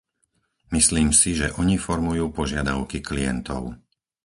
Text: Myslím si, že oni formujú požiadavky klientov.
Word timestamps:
Myslím 0.75 1.09
si, 1.19 1.31
že 1.39 1.47
oni 1.61 1.75
formujú 1.87 2.25
požiadavky 2.39 2.97
klientov. 3.09 3.63